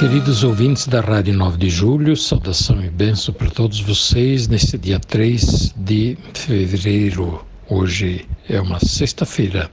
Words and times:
Queridos 0.00 0.44
ouvintes 0.44 0.88
da 0.88 1.02
Rádio 1.02 1.34
9 1.34 1.58
de 1.58 1.68
Julho, 1.68 2.16
saudação 2.16 2.82
e 2.82 2.88
benção 2.88 3.34
para 3.34 3.50
todos 3.50 3.80
vocês 3.80 4.48
neste 4.48 4.78
dia 4.78 4.98
3 4.98 5.74
de 5.76 6.16
fevereiro. 6.32 7.44
Hoje 7.68 8.26
é 8.48 8.58
uma 8.62 8.80
sexta-feira. 8.80 9.70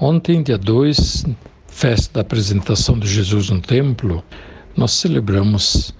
Ontem, 0.00 0.40
dia 0.40 0.56
2, 0.56 1.26
festa 1.66 2.14
da 2.14 2.20
apresentação 2.20 2.96
de 2.96 3.08
Jesus 3.08 3.50
no 3.50 3.60
templo, 3.60 4.22
nós 4.76 4.92
celebramos 4.92 5.92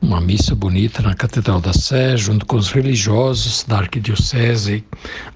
uma 0.00 0.18
missa 0.18 0.54
bonita 0.54 1.02
na 1.02 1.14
Catedral 1.14 1.60
da 1.60 1.74
Sé, 1.74 2.16
junto 2.16 2.46
com 2.46 2.56
os 2.56 2.70
religiosos 2.70 3.62
da 3.68 3.80
Arquidiocese, 3.80 4.86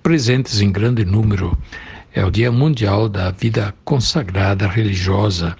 presentes 0.02 0.62
em 0.62 0.72
grande 0.72 1.04
número. 1.04 1.54
É 2.14 2.24
o 2.24 2.30
Dia 2.30 2.50
Mundial 2.50 3.06
da 3.06 3.30
Vida 3.32 3.74
Consagrada 3.84 4.66
Religiosa 4.66 5.54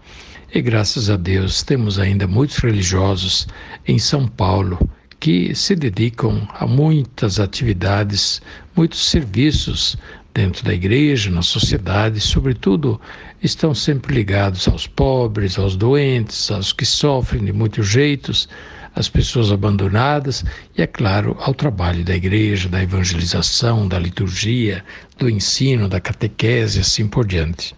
e 0.56 0.62
graças 0.62 1.10
a 1.10 1.16
Deus 1.16 1.62
temos 1.62 1.99
ainda 1.99 2.26
muitos 2.26 2.57
religiosos 2.57 3.46
em 3.87 3.99
São 3.99 4.26
Paulo 4.26 4.79
que 5.21 5.54
se 5.54 5.76
dedicam 5.76 6.48
a 6.54 6.66
muitas 6.66 7.38
atividades, 7.38 8.40
muitos 8.74 9.10
serviços 9.10 9.98
dentro 10.32 10.65
da 10.65 10.73
igreja, 10.73 11.30
na 11.30 11.43
sociedade, 11.43 12.21
sobretudo 12.21 12.98
estão 13.43 13.74
sempre 13.74 14.15
ligados 14.15 14.66
aos 14.66 14.87
pobres, 14.87 15.59
aos 15.59 15.76
doentes, 15.76 16.51
aos 16.51 16.73
que 16.73 16.87
sofrem 16.87 17.45
de 17.45 17.52
muitos 17.52 17.87
jeitos, 17.87 18.48
às 18.95 19.10
pessoas 19.10 19.52
abandonadas 19.52 20.43
e, 20.74 20.80
é 20.80 20.87
claro, 20.87 21.37
ao 21.38 21.52
trabalho 21.52 22.02
da 22.02 22.16
igreja, 22.16 22.66
da 22.66 22.82
evangelização, 22.82 23.87
da 23.87 23.98
liturgia, 23.98 24.82
do 25.18 25.29
ensino, 25.29 25.87
da 25.87 26.01
catequese 26.01 26.80
assim 26.80 27.07
por 27.07 27.26
diante. 27.26 27.74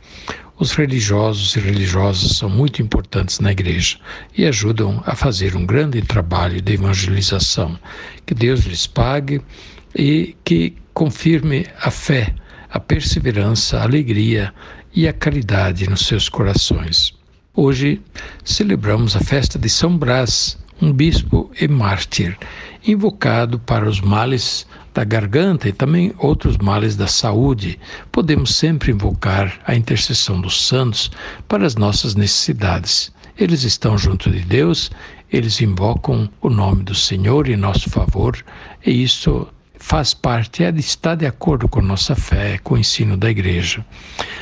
Os 0.60 0.72
religiosos 0.72 1.54
e 1.54 1.60
religiosas 1.60 2.32
são 2.32 2.50
muito 2.50 2.82
importantes 2.82 3.38
na 3.38 3.52
igreja 3.52 3.96
e 4.36 4.44
ajudam 4.44 5.00
a 5.06 5.14
fazer 5.14 5.54
um 5.54 5.64
grande 5.64 6.02
trabalho 6.02 6.60
de 6.60 6.72
evangelização. 6.72 7.78
Que 8.26 8.34
Deus 8.34 8.64
lhes 8.64 8.84
pague 8.84 9.40
e 9.94 10.36
que 10.44 10.74
confirme 10.92 11.64
a 11.80 11.92
fé, 11.92 12.34
a 12.68 12.80
perseverança, 12.80 13.78
a 13.78 13.84
alegria 13.84 14.52
e 14.92 15.06
a 15.06 15.12
caridade 15.12 15.88
nos 15.88 16.06
seus 16.06 16.28
corações. 16.28 17.14
Hoje 17.54 18.02
celebramos 18.42 19.14
a 19.14 19.20
festa 19.20 19.60
de 19.60 19.68
São 19.68 19.96
Brás, 19.96 20.58
um 20.82 20.92
bispo 20.92 21.52
e 21.60 21.68
mártir, 21.68 22.36
invocado 22.86 23.58
para 23.58 23.88
os 23.88 24.00
males 24.00 24.66
da 24.94 25.04
garganta 25.04 25.68
e 25.68 25.72
também 25.72 26.12
outros 26.18 26.56
males 26.56 26.96
da 26.96 27.06
saúde. 27.06 27.78
Podemos 28.10 28.54
sempre 28.54 28.92
invocar 28.92 29.60
a 29.64 29.74
intercessão 29.74 30.40
dos 30.40 30.66
santos 30.66 31.10
para 31.46 31.66
as 31.66 31.76
nossas 31.76 32.14
necessidades. 32.14 33.12
Eles 33.36 33.62
estão 33.62 33.96
junto 33.96 34.30
de 34.30 34.40
Deus, 34.40 34.90
eles 35.32 35.60
invocam 35.60 36.28
o 36.40 36.48
nome 36.48 36.82
do 36.82 36.94
Senhor 36.94 37.48
em 37.48 37.56
nosso 37.56 37.90
favor, 37.90 38.36
e 38.84 39.02
isso 39.02 39.46
faz 39.78 40.12
parte, 40.12 40.64
é, 40.64 40.70
está 40.70 41.14
de 41.14 41.24
acordo 41.24 41.68
com 41.68 41.80
nossa 41.80 42.14
fé, 42.14 42.58
com 42.58 42.74
o 42.74 42.78
ensino 42.78 43.16
da 43.16 43.30
igreja. 43.30 43.84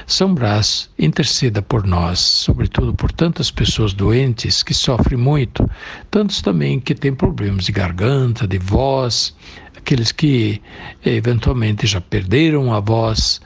São 0.07 0.35
Brás 0.35 0.91
interceda 0.99 1.61
por 1.61 1.87
nós, 1.87 2.19
sobretudo 2.19 2.95
por 2.95 3.13
tantas 3.13 3.51
pessoas 3.51 3.93
doentes 3.93 4.63
que 4.63 4.75
sofrem 4.75 5.19
muito, 5.19 5.69
tantos 6.11 6.41
também 6.41 6.81
que 6.81 6.95
têm 6.95 7.15
problemas 7.15 7.67
de 7.67 7.73
garganta, 7.73 8.47
de 8.47 8.59
voz, 8.59 9.37
aqueles 9.77 10.11
que 10.11 10.61
eventualmente 11.05 11.87
já 11.87 12.01
perderam 12.01 12.73
a 12.73 12.81
voz 12.81 13.41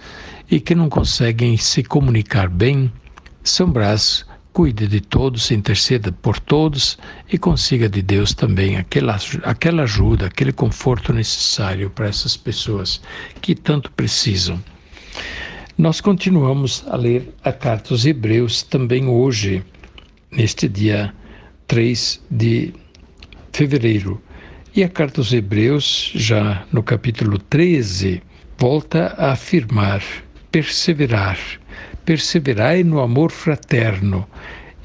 e 0.51 0.61
que 0.61 0.75
não 0.75 0.89
conseguem 0.89 1.57
se 1.57 1.83
comunicar 1.83 2.49
bem. 2.49 2.91
São 3.43 3.71
Brás 3.71 4.25
cuide 4.53 4.87
de 4.87 5.01
todos, 5.01 5.51
interceda 5.51 6.11
por 6.11 6.39
todos 6.39 6.99
e 7.33 7.39
consiga 7.39 7.89
de 7.89 8.03
Deus 8.03 8.35
também 8.35 8.77
aquela, 8.77 9.19
aquela 9.45 9.85
ajuda, 9.85 10.27
aquele 10.27 10.53
conforto 10.53 11.13
necessário 11.13 11.91
para 11.91 12.09
essas 12.09 12.37
pessoas 12.37 13.01
que 13.41 13.55
tanto 13.55 13.91
precisam. 13.93 14.63
Nós 15.79 16.01
continuamos 16.01 16.85
a 16.89 16.97
ler 16.97 17.33
a 17.43 17.53
carta 17.53 17.95
aos 17.95 18.05
Hebreus 18.05 18.63
também 18.63 19.07
hoje, 19.07 19.65
neste 20.31 20.69
dia 20.69 21.15
3 21.67 22.21
de 22.31 22.75
fevereiro. 23.53 24.21
E 24.75 24.85
a 24.85 24.89
carta 24.89 25.21
aos 25.21 25.33
Hebreus, 25.33 26.13
já 26.15 26.65
no 26.71 26.83
capítulo 26.83 27.39
13, 27.39 28.23
volta 28.59 29.15
a 29.17 29.33
afirmar, 29.33 30.03
perseverar, 30.51 31.39
perseverai 32.05 32.83
no 32.83 33.01
amor 33.01 33.31
fraterno. 33.31 34.27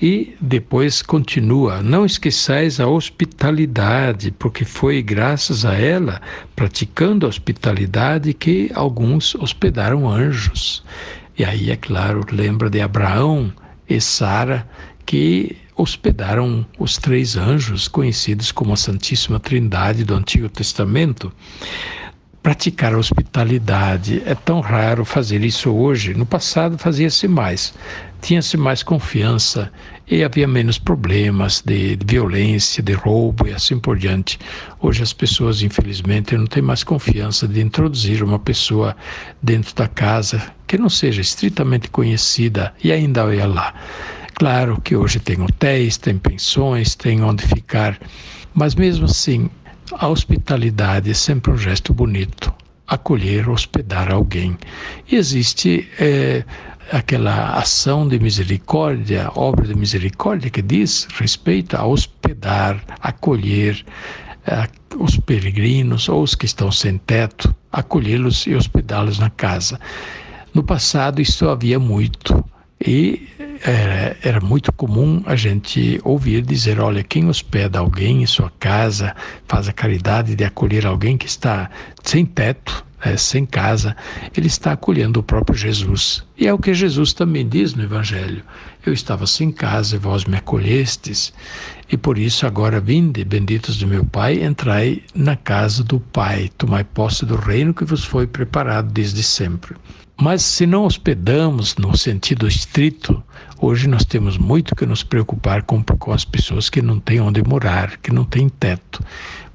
E 0.01 0.35
depois 0.41 1.01
continua: 1.01 1.81
Não 1.81 2.05
esqueçais 2.05 2.79
a 2.79 2.87
hospitalidade, 2.87 4.31
porque 4.31 4.65
foi 4.65 5.01
graças 5.01 5.65
a 5.65 5.73
ela, 5.73 6.21
praticando 6.55 7.25
a 7.25 7.29
hospitalidade, 7.29 8.33
que 8.33 8.69
alguns 8.73 9.35
hospedaram 9.35 10.09
anjos. 10.09 10.83
E 11.37 11.45
aí, 11.45 11.71
é 11.71 11.75
claro, 11.75 12.25
lembra 12.31 12.69
de 12.69 12.81
Abraão 12.81 13.53
e 13.87 13.99
Sara, 14.01 14.67
que 15.05 15.55
hospedaram 15.75 16.65
os 16.79 16.97
três 16.97 17.35
anjos, 17.35 17.87
conhecidos 17.87 18.51
como 18.51 18.73
a 18.73 18.77
Santíssima 18.77 19.39
Trindade 19.39 20.03
do 20.03 20.15
Antigo 20.15 20.49
Testamento 20.49 21.31
praticar 22.45 22.93
a 22.93 22.99
hospitalidade. 22.99 24.21
É 24.23 24.35
tão 24.35 24.59
raro 24.59 25.03
fazer 25.03 25.43
isso 25.43 25.71
hoje. 25.71 26.13
No 26.13 26.27
passado 26.27 26.77
fazia-se 26.77 27.27
mais, 27.27 27.73
tinha-se 28.21 28.55
mais 28.55 28.83
confiança 28.83 29.71
e 30.07 30.23
havia 30.23 30.47
menos 30.47 30.77
problemas 30.77 31.63
de, 31.65 31.97
violência, 32.05 32.83
de 32.83 32.93
roubo 32.93 33.47
e 33.47 33.51
assim 33.51 33.79
por 33.79 33.97
diante. 33.97 34.37
Hoje 34.79 35.01
as 35.01 35.11
pessoas, 35.11 35.63
infelizmente, 35.63 36.37
não 36.37 36.45
têm 36.45 36.61
mais 36.61 36.83
confiança 36.83 37.47
de 37.47 37.59
introduzir 37.59 38.21
uma 38.21 38.37
pessoa 38.37 38.95
dentro 39.41 39.73
da 39.73 39.87
casa 39.87 40.39
que 40.67 40.77
não 40.77 40.87
seja 40.87 41.21
estritamente 41.21 41.89
conhecida 41.89 42.71
e 42.83 42.91
ainda 42.91 43.25
olha 43.25 43.47
lá. 43.47 43.73
Claro 44.35 44.79
que 44.79 44.95
hoje 44.95 45.19
tem 45.19 45.41
hotéis, 45.41 45.97
tem 45.97 46.15
pensões, 46.15 46.93
tem 46.93 47.23
onde 47.23 47.43
ficar, 47.43 47.97
mas 48.53 48.75
mesmo 48.75 49.05
assim 49.05 49.49
a 49.93 50.07
hospitalidade 50.07 51.11
é 51.11 51.13
sempre 51.13 51.51
um 51.51 51.57
gesto 51.57 51.93
bonito, 51.93 52.53
acolher, 52.87 53.49
hospedar 53.49 54.11
alguém. 54.11 54.57
E 55.09 55.15
existe 55.15 55.87
é, 55.99 56.43
aquela 56.91 57.57
ação 57.57 58.07
de 58.07 58.19
misericórdia, 58.19 59.31
obra 59.35 59.67
de 59.67 59.75
misericórdia, 59.75 60.49
que 60.49 60.61
diz 60.61 61.07
respeito 61.17 61.75
a 61.75 61.85
hospedar, 61.85 62.83
acolher 62.99 63.85
é, 64.47 64.67
os 64.97 65.17
peregrinos 65.17 66.09
ou 66.09 66.23
os 66.23 66.35
que 66.35 66.45
estão 66.45 66.71
sem 66.71 66.97
teto, 66.97 67.53
acolhê-los 67.71 68.47
e 68.47 68.55
hospedá-los 68.55 69.19
na 69.19 69.29
casa. 69.29 69.79
No 70.53 70.63
passado, 70.63 71.21
isso 71.21 71.49
havia 71.49 71.79
muito. 71.79 72.43
E 72.87 73.27
era, 73.63 74.15
era, 74.21 74.39
muito 74.39 74.71
comum 74.71 75.23
a 75.25 75.35
gente 75.35 75.99
ouvir 76.03 76.43
dizer: 76.43 76.79
olha, 76.79 77.03
quem 77.03 77.27
hospeda 77.27 77.79
alguém 77.79 78.21
em 78.21 78.27
sua 78.27 78.51
casa, 78.59 79.15
faz 79.47 79.67
a 79.67 79.73
caridade 79.73 80.35
de 80.35 80.43
acolher 80.43 80.85
alguém 80.85 81.17
que 81.17 81.25
está 81.25 81.69
sem 82.03 82.23
teto, 82.25 82.85
é, 83.03 83.17
sem 83.17 83.45
casa, 83.45 83.95
ele 84.37 84.47
está 84.47 84.73
acolhendo 84.73 85.19
o 85.19 85.23
próprio 85.23 85.57
Jesus. 85.57 86.23
E 86.37 86.47
é 86.47 86.53
o 86.53 86.59
que 86.59 86.73
Jesus 86.73 87.13
também 87.13 87.47
diz 87.47 87.73
no 87.73 87.83
Evangelho: 87.83 88.43
Eu 88.85 88.91
estava 88.91 89.25
sem 89.25 89.51
casa 89.51 89.95
e 89.95 89.99
vós 89.99 90.25
me 90.25 90.35
acolhestes, 90.35 91.33
e 91.89 91.95
por 91.95 92.17
isso 92.17 92.45
agora 92.45 92.81
vinde, 92.81 93.23
benditos 93.23 93.77
do 93.77 93.87
meu 93.87 94.03
Pai, 94.03 94.43
entrai 94.43 95.01
na 95.13 95.37
casa 95.37 95.83
do 95.83 95.99
Pai, 95.99 96.49
tomai 96.57 96.83
posse 96.83 97.25
do 97.25 97.35
reino 97.35 97.73
que 97.73 97.85
vos 97.85 98.03
foi 98.03 98.27
preparado 98.27 98.91
desde 98.91 99.23
sempre. 99.23 99.75
Mas 100.19 100.43
se 100.43 100.65
não 100.65 100.85
hospedamos 100.85 101.75
no 101.75 101.95
sentido 101.97 102.47
estrito, 102.47 103.21
hoje 103.59 103.87
nós 103.87 104.05
temos 104.05 104.37
muito 104.37 104.73
que 104.73 104.85
nos 104.85 105.03
preocupar 105.03 105.63
com, 105.63 105.83
com 105.83 106.13
as 106.13 106.23
pessoas 106.23 106.69
que 106.69 106.81
não 106.81 106.99
têm 107.01 107.19
onde 107.19 107.43
morar, 107.43 107.97
que 107.97 108.13
não 108.13 108.23
têm 108.23 108.47
teto. 108.47 109.03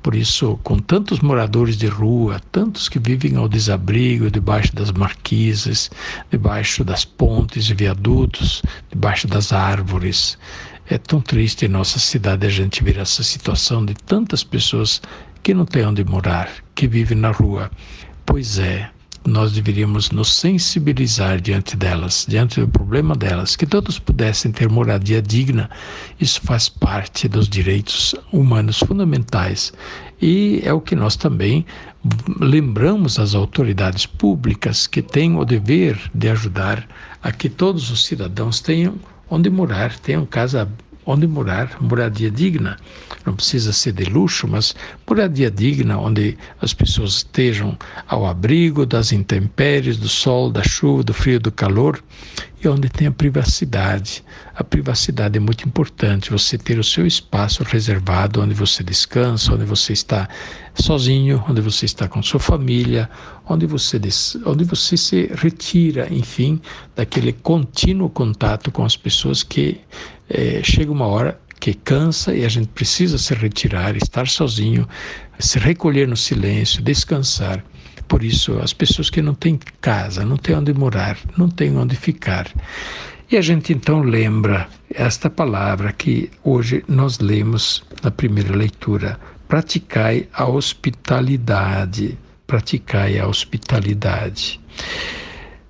Por 0.02 0.14
isso, 0.14 0.58
com 0.62 0.78
tantos 0.78 1.20
moradores 1.20 1.76
de 1.76 1.86
rua, 1.86 2.40
tantos 2.52 2.88
que 2.88 2.98
vivem 2.98 3.36
ao 3.36 3.48
desabrigo, 3.48 4.30
debaixo 4.30 4.74
das 4.74 4.90
marquises, 4.92 5.90
debaixo 6.30 6.69
das 6.78 7.04
pontes 7.04 7.68
e 7.68 7.74
viadutos, 7.74 8.62
debaixo 8.88 9.26
das 9.26 9.52
árvores, 9.52 10.38
é 10.88 10.96
tão 10.96 11.20
triste 11.20 11.66
em 11.66 11.68
nossa 11.68 11.98
cidade 11.98 12.46
a 12.46 12.50
gente 12.50 12.82
ver 12.82 12.98
essa 12.98 13.22
situação 13.22 13.84
de 13.84 13.94
tantas 13.94 14.44
pessoas 14.44 15.02
que 15.42 15.52
não 15.52 15.64
têm 15.64 15.86
onde 15.86 16.04
morar, 16.04 16.50
que 16.74 16.86
vivem 16.86 17.18
na 17.18 17.30
rua. 17.30 17.70
Pois 18.24 18.58
é, 18.58 18.90
nós 19.26 19.52
deveríamos 19.52 20.10
nos 20.10 20.32
sensibilizar 20.32 21.40
diante 21.40 21.76
delas, 21.76 22.24
diante 22.28 22.60
do 22.60 22.68
problema 22.68 23.14
delas, 23.14 23.54
que 23.54 23.66
todos 23.66 23.98
pudessem 23.98 24.50
ter 24.50 24.68
moradia 24.68 25.20
digna. 25.20 25.68
Isso 26.18 26.40
faz 26.42 26.68
parte 26.68 27.28
dos 27.28 27.48
direitos 27.48 28.14
humanos 28.32 28.78
fundamentais 28.78 29.72
e 30.20 30.60
é 30.64 30.72
o 30.72 30.80
que 30.80 30.94
nós 30.94 31.16
também 31.16 31.64
lembramos 32.40 33.18
às 33.18 33.34
autoridades 33.34 34.06
públicas 34.06 34.86
que 34.86 35.02
têm 35.02 35.36
o 35.36 35.44
dever 35.44 35.98
de 36.14 36.28
ajudar 36.28 36.86
a 37.22 37.30
que 37.30 37.48
todos 37.48 37.90
os 37.90 38.04
cidadãos 38.04 38.60
tenham 38.60 38.94
onde 39.28 39.48
morar, 39.48 39.98
tenham 39.98 40.26
casa 40.26 40.68
onde 41.04 41.26
morar, 41.26 41.76
moradia 41.80 42.30
digna. 42.30 42.76
Não 43.24 43.34
precisa 43.34 43.72
ser 43.72 43.92
de 43.92 44.04
luxo, 44.04 44.46
mas 44.46 44.74
moradia 45.08 45.50
digna, 45.50 45.98
onde 45.98 46.36
as 46.60 46.72
pessoas 46.72 47.16
estejam 47.16 47.76
ao 48.06 48.26
abrigo 48.26 48.86
das 48.86 49.12
intempéries, 49.12 49.96
do 49.96 50.08
sol, 50.08 50.50
da 50.50 50.62
chuva, 50.62 51.02
do 51.02 51.14
frio, 51.14 51.40
do 51.40 51.50
calor 51.52 52.02
e 52.62 52.68
onde 52.68 52.88
tenha 52.88 53.10
privacidade. 53.10 54.22
A 54.54 54.62
privacidade 54.62 55.38
é 55.38 55.40
muito 55.40 55.66
importante, 55.66 56.30
você 56.30 56.58
ter 56.58 56.78
o 56.78 56.84
seu 56.84 57.06
espaço 57.06 57.62
reservado 57.62 58.42
onde 58.42 58.54
você 58.54 58.82
descansa, 58.82 59.54
onde 59.54 59.64
você 59.64 59.92
está 59.92 60.28
sozinho, 60.80 61.44
onde 61.48 61.60
você 61.60 61.84
está 61.84 62.08
com 62.08 62.22
sua 62.22 62.40
família, 62.40 63.08
onde 63.48 63.66
você, 63.66 64.00
onde 64.44 64.64
você 64.64 64.96
se 64.96 65.30
retira, 65.34 66.12
enfim, 66.12 66.60
daquele 66.96 67.32
contínuo 67.32 68.08
contato 68.08 68.70
com 68.70 68.84
as 68.84 68.96
pessoas 68.96 69.42
que 69.42 69.80
é, 70.28 70.60
chega 70.62 70.90
uma 70.90 71.06
hora 71.06 71.40
que 71.60 71.74
cansa 71.74 72.34
e 72.34 72.44
a 72.44 72.48
gente 72.48 72.68
precisa 72.68 73.18
se 73.18 73.34
retirar, 73.34 73.94
estar 73.96 74.26
sozinho, 74.26 74.88
se 75.38 75.58
recolher 75.58 76.08
no 76.08 76.16
silêncio, 76.16 76.82
descansar. 76.82 77.62
Por 78.08 78.24
isso, 78.24 78.58
as 78.58 78.72
pessoas 78.72 79.10
que 79.10 79.22
não 79.22 79.34
têm 79.34 79.60
casa, 79.80 80.24
não 80.24 80.36
têm 80.36 80.56
onde 80.56 80.72
morar, 80.72 81.16
não 81.36 81.48
têm 81.48 81.76
onde 81.76 81.94
ficar. 81.94 82.48
E 83.30 83.36
a 83.36 83.40
gente 83.40 83.72
então 83.72 84.00
lembra 84.00 84.66
esta 84.92 85.30
palavra 85.30 85.92
que 85.92 86.28
hoje 86.42 86.82
nós 86.88 87.20
lemos 87.20 87.84
na 88.02 88.10
primeira 88.10 88.56
leitura: 88.56 89.20
praticai 89.50 90.28
a 90.32 90.48
hospitalidade. 90.48 92.16
Praticai 92.46 93.18
a 93.18 93.26
hospitalidade. 93.26 94.60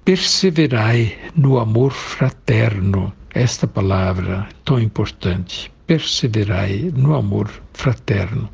Perseverai 0.05 1.17
no 1.35 1.59
amor 1.59 1.91
fraterno. 1.91 3.11
Esta 3.33 3.67
palavra 3.67 4.47
tão 4.67 4.79
importante. 4.79 5.73
Perseverai 5.87 6.93
no 6.95 7.15
amor 7.15 7.51
fraterno. 7.73 8.51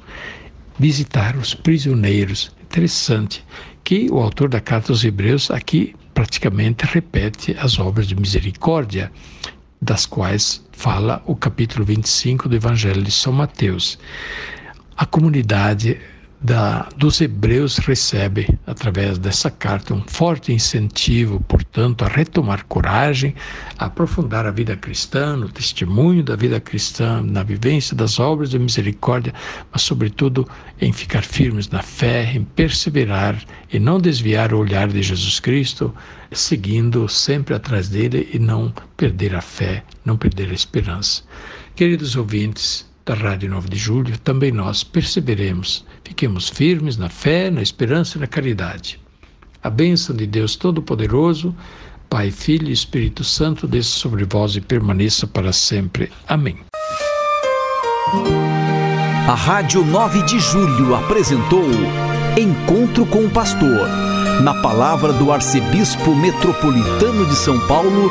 Visitar 0.79 1.37
os 1.37 1.55
prisioneiros. 1.55 2.53
Interessante 2.63 3.45
que 3.83 4.09
o 4.13 4.21
autor 4.21 4.49
da 4.49 4.61
Carta 4.61 4.93
aos 4.93 5.03
Hebreus 5.03 5.51
aqui 5.51 5.97
praticamente 6.15 6.87
repete 6.87 7.57
as 7.59 7.81
obras 7.81 8.07
de 8.07 8.15
misericórdia, 8.15 9.11
das 9.83 10.07
quais 10.07 10.65
fala 10.71 11.21
o 11.27 11.35
capítulo 11.35 11.85
25 11.85 12.49
do 12.49 12.55
Evangelho 12.55 13.03
de 13.03 13.11
São 13.11 13.33
Mateus. 13.33 13.99
A 14.97 15.05
comunidade 15.05 16.01
da, 16.41 16.89
dos 16.97 17.21
hebreus 17.21 17.77
recebe, 17.77 18.49
através 18.67 19.19
dessa 19.19 19.51
carta, 19.51 19.93
um 19.93 20.03
forte 20.07 20.53
incentivo, 20.53 21.39
portanto, 21.47 22.03
a 22.03 22.09
retomar 22.09 22.65
coragem, 22.65 23.35
a 23.79 23.87
aprofundar 23.87 24.47
a 24.47 24.51
vida 24.51 24.75
cristã, 24.75 25.37
no 25.37 25.51
testemunho 25.51 26.23
da 26.23 26.35
vida 26.35 26.59
cristã, 26.61 27.21
na 27.21 27.43
vivência 27.43 27.95
das 27.95 28.19
obras 28.19 28.51
de 28.51 28.59
misericórdia, 28.59 29.35
mas, 29.71 29.83
sobretudo, 29.83 30.49
em 30.81 30.93
ficar 30.93 31.23
firmes 31.23 31.69
na 31.69 31.83
fé, 31.83 32.33
em 32.35 32.45
perseverar 32.45 33.39
e 33.71 33.79
não 33.79 34.01
desviar 34.01 34.55
o 34.55 34.59
olhar 34.59 34.89
de 34.89 35.03
Jesus 35.03 35.41
Cristo, 35.41 35.95
seguindo 36.33 37.07
sempre 37.07 37.55
atrás 37.55 37.91
dele 37.91 38.31
e 38.33 38.39
não 38.39 38.73
perder 38.97 39.35
a 39.35 39.43
fé, 39.43 39.83
não 40.05 40.17
perder 40.17 40.51
a 40.51 40.55
esperança. 40.55 41.23
Queridos 41.75 42.17
ouvintes, 42.17 42.87
da 43.07 43.15
Rádio 43.15 43.49
9 43.49 43.69
de 43.69 43.77
Julho, 43.77 44.19
também 44.19 44.51
nós 44.51 44.83
perseveremos, 44.83 45.85
fiquemos 46.03 46.49
firmes 46.49 46.97
na 46.97 47.09
fé, 47.09 47.53
na 47.53 47.63
esperança 47.63 48.19
e 48.19 48.21
na 48.21 48.27
caridade. 48.27 49.01
A 49.63 49.71
bênção 49.71 50.15
de 50.15 50.27
Deus 50.27 50.57
Todo-Poderoso, 50.57 51.55
Pai, 52.11 52.33
Filho 52.33 52.69
e 52.69 52.73
Espírito 52.73 53.23
Santo, 53.23 53.69
desça 53.69 53.91
sobre 53.91 54.25
vós 54.25 54.57
e 54.57 54.61
permaneça 54.61 55.25
para 55.25 55.53
sempre. 55.53 56.11
Amém. 56.27 56.59
A 59.29 59.35
Rádio 59.35 59.85
9 59.85 60.23
de 60.23 60.41
Julho 60.41 60.97
apresentou 60.97 61.65
Encontro 62.37 63.07
com 63.07 63.25
o 63.25 63.31
Pastor, 63.31 63.89
na 64.43 64.55
palavra 64.63 65.13
do 65.13 65.31
Arcebispo 65.31 66.15
Metropolitano 66.15 67.25
de 67.27 67.37
São 67.37 67.59
Paulo, 67.69 68.11